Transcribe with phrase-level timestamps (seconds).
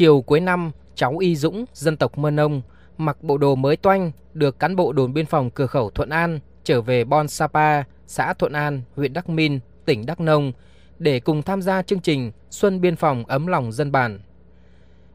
[0.00, 2.62] Chiều cuối năm, cháu Y Dũng, dân tộc Mơ Nông,
[2.98, 6.40] mặc bộ đồ mới toanh, được cán bộ đồn biên phòng cửa khẩu Thuận An
[6.64, 10.52] trở về Bon Sapa, xã Thuận An, huyện Đắc Min, tỉnh Đắk Nông
[10.98, 14.20] để cùng tham gia chương trình Xuân Biên phòng ấm lòng dân bản.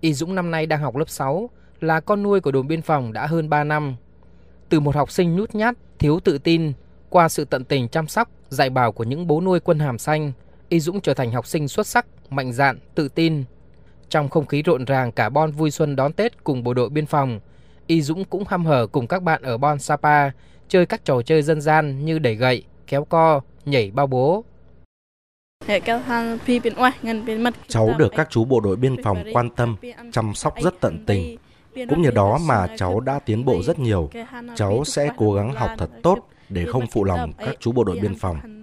[0.00, 1.50] Y Dũng năm nay đang học lớp 6,
[1.80, 3.96] là con nuôi của đồn biên phòng đã hơn 3 năm.
[4.68, 6.72] Từ một học sinh nhút nhát, thiếu tự tin,
[7.10, 10.32] qua sự tận tình chăm sóc, dạy bảo của những bố nuôi quân hàm xanh,
[10.68, 13.44] Y Dũng trở thành học sinh xuất sắc, mạnh dạn, tự tin.
[14.10, 17.06] Trong không khí rộn ràng cả Bon vui xuân đón Tết cùng bộ đội biên
[17.06, 17.40] phòng,
[17.86, 20.30] Y Dũng cũng hăm hở cùng các bạn ở Bon Sapa
[20.68, 24.44] chơi các trò chơi dân gian như đẩy gậy, kéo co, nhảy bao bố.
[27.68, 29.76] Cháu được các chú bộ đội biên phòng quan tâm,
[30.12, 31.36] chăm sóc rất tận tình.
[31.74, 34.10] Cũng nhờ đó mà cháu đã tiến bộ rất nhiều.
[34.54, 36.18] Cháu sẽ cố gắng học thật tốt
[36.48, 38.62] để không phụ lòng các chú bộ đội biên phòng.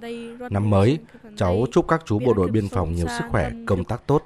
[0.50, 1.00] Năm mới,
[1.36, 4.22] cháu chúc các chú bộ đội biên phòng nhiều sức khỏe, công tác tốt.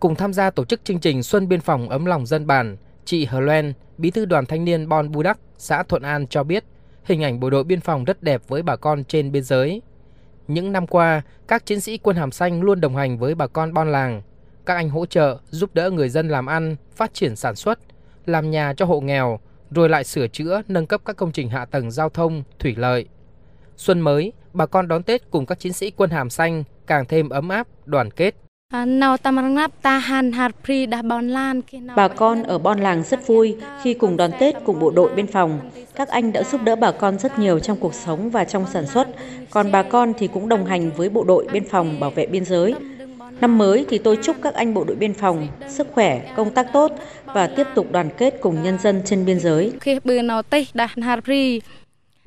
[0.00, 3.24] Cùng tham gia tổ chức chương trình Xuân Biên phòng ấm lòng dân bản, chị
[3.24, 6.64] Hờ Loen, bí thư đoàn thanh niên Bon Bu Đắc, xã Thuận An cho biết,
[7.04, 9.82] hình ảnh bộ đội biên phòng rất đẹp với bà con trên biên giới.
[10.48, 13.74] Những năm qua, các chiến sĩ quân hàm xanh luôn đồng hành với bà con
[13.74, 14.22] Bon làng.
[14.66, 17.78] Các anh hỗ trợ, giúp đỡ người dân làm ăn, phát triển sản xuất,
[18.26, 21.64] làm nhà cho hộ nghèo, rồi lại sửa chữa, nâng cấp các công trình hạ
[21.64, 23.06] tầng giao thông, thủy lợi.
[23.76, 27.28] Xuân mới, bà con đón Tết cùng các chiến sĩ quân hàm xanh càng thêm
[27.28, 28.34] ấm áp, đoàn kết.
[31.96, 35.26] Bà con ở Bon Làng rất vui khi cùng đón Tết cùng bộ đội biên
[35.26, 35.60] phòng.
[35.94, 38.86] Các anh đã giúp đỡ bà con rất nhiều trong cuộc sống và trong sản
[38.86, 39.08] xuất,
[39.50, 42.44] còn bà con thì cũng đồng hành với bộ đội biên phòng bảo vệ biên
[42.44, 42.74] giới.
[43.40, 46.66] Năm mới thì tôi chúc các anh bộ đội biên phòng sức khỏe, công tác
[46.72, 46.92] tốt
[47.24, 49.72] và tiếp tục đoàn kết cùng nhân dân trên biên giới.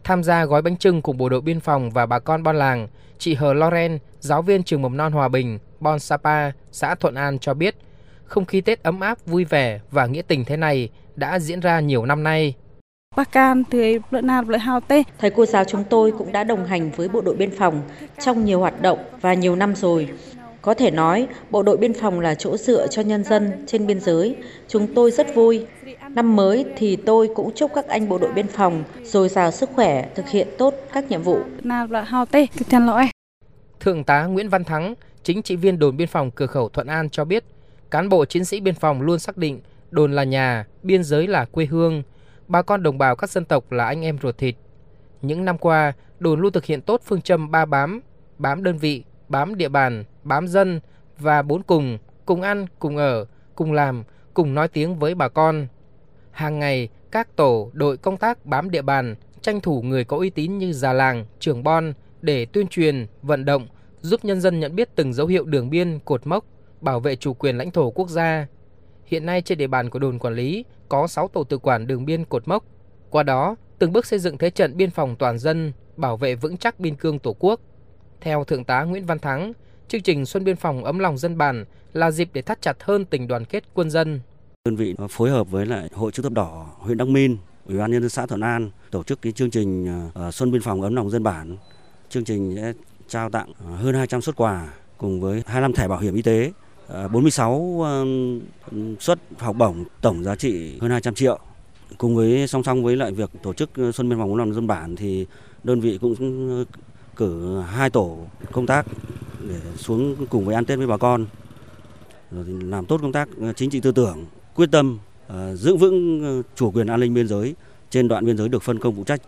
[0.03, 2.87] Tham gia gói bánh trưng cùng bộ đội biên phòng và bà con Bon làng,
[3.17, 7.39] chị Hờ Loren, giáo viên trường mầm non Hòa Bình, Bon Sapa, xã Thuận An
[7.39, 7.75] cho biết,
[8.25, 11.79] không khí Tết ấm áp, vui vẻ và nghĩa tình thế này đã diễn ra
[11.79, 12.53] nhiều năm nay.
[15.19, 17.81] Thầy cô giáo chúng tôi cũng đã đồng hành với bộ đội biên phòng
[18.19, 20.09] trong nhiều hoạt động và nhiều năm rồi.
[20.61, 23.99] Có thể nói, bộ đội biên phòng là chỗ dựa cho nhân dân trên biên
[23.99, 24.35] giới.
[24.67, 25.65] Chúng tôi rất vui.
[26.09, 29.69] Năm mới thì tôi cũng chúc các anh bộ đội biên phòng dồi dào sức
[29.75, 31.39] khỏe, thực hiện tốt các nhiệm vụ.
[33.79, 37.09] Thượng tá Nguyễn Văn Thắng, chính trị viên đồn biên phòng cửa khẩu Thuận An
[37.09, 37.43] cho biết,
[37.91, 39.59] cán bộ chiến sĩ biên phòng luôn xác định
[39.91, 42.03] đồn là nhà, biên giới là quê hương,
[42.47, 44.55] bà con đồng bào các dân tộc là anh em ruột thịt.
[45.21, 48.01] Những năm qua, đồn luôn thực hiện tốt phương châm ba bám,
[48.37, 50.79] bám đơn vị, bám địa bàn, bám dân
[51.19, 53.25] và bốn cùng, cùng ăn, cùng ở,
[53.55, 54.03] cùng làm,
[54.33, 55.67] cùng nói tiếng với bà con.
[56.31, 60.29] Hàng ngày, các tổ, đội công tác bám địa bàn, tranh thủ người có uy
[60.29, 63.67] tín như già làng, trưởng bon để tuyên truyền, vận động,
[64.01, 66.45] giúp nhân dân nhận biết từng dấu hiệu đường biên, cột mốc,
[66.81, 68.47] bảo vệ chủ quyền lãnh thổ quốc gia.
[69.05, 72.05] Hiện nay trên địa bàn của đồn quản lý có 6 tổ tự quản đường
[72.05, 72.63] biên cột mốc.
[73.09, 76.57] Qua đó, từng bước xây dựng thế trận biên phòng toàn dân, bảo vệ vững
[76.57, 77.59] chắc biên cương Tổ quốc.
[78.21, 79.53] Theo Thượng tá Nguyễn Văn Thắng,
[79.87, 83.05] chương trình Xuân Biên phòng ấm lòng dân bản là dịp để thắt chặt hơn
[83.05, 84.19] tình đoàn kết quân dân.
[84.65, 87.91] Đơn vị phối hợp với lại Hội chữ thập đỏ huyện Đắc Min, Ủy ban
[87.91, 90.95] nhân dân xã Thuận An tổ chức cái chương trình ờ, Xuân Biên phòng ấm
[90.95, 91.57] lòng dân bản.
[92.09, 92.73] Chương trình sẽ
[93.07, 96.51] trao tặng ờ, hơn 200 xuất quà cùng với 25 thẻ bảo hiểm y tế,
[96.87, 97.85] ờ, 46
[98.99, 101.39] suất học bổng tổng giá trị hơn 200 triệu.
[101.97, 104.67] Cùng với song song với lại việc tổ chức Xuân Biên phòng ấm lòng dân
[104.67, 105.25] bản thì
[105.63, 106.15] đơn vị cũng
[107.19, 108.17] cử hai tổ
[108.51, 108.85] công tác
[109.49, 111.25] để xuống cùng với ăn Tết với bà con.
[112.31, 114.25] Rồi làm tốt công tác ờ, chính trị tư tưởng
[114.55, 117.55] quyết tâm uh, giữ vững ờ, chủ quyền an ninh biên giới
[117.89, 119.21] trên đoạn biên giới được phân công phụ trách.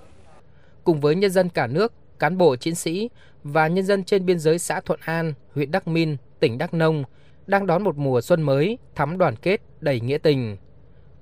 [0.84, 3.10] Cùng với nhân dân cả nước cán bộ chiến sĩ
[3.44, 7.04] và nhân dân trên biên giới xã Thuận An huyện Đắc Min tỉnh Đắk Nông
[7.48, 10.58] đang đón một mùa xuân mới thắm đoàn kết đầy nghĩa tình.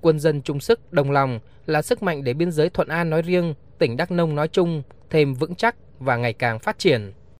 [0.00, 3.22] Quân dân chung sức đồng lòng là sức mạnh để biên giới Thuận An nói
[3.22, 7.12] riêng tỉnh Đắk Nông nói chung thêm vững chắc và ngày càng phát triển.